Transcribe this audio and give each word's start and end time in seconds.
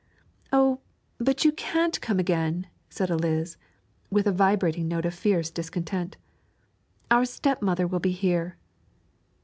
'Oh, 0.51 0.79
but 1.19 1.45
you 1.45 1.51
can't 1.51 2.01
come 2.01 2.17
again,' 2.17 2.65
said 2.89 3.11
Eliz, 3.11 3.55
with 4.09 4.25
vibrating 4.35 4.87
note 4.87 5.05
of 5.05 5.13
fierce 5.13 5.51
discontent; 5.51 6.17
'our 7.11 7.23
stepmother 7.23 7.85
will 7.85 7.99
be 7.99 8.09
here.' 8.11 8.57